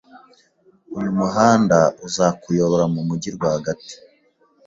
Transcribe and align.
Uyu 0.97 1.09
muhanda 1.19 1.79
uzakuyobora 2.05 2.85
mu 2.93 3.01
mujyi 3.07 3.29
rwagati 3.37 3.93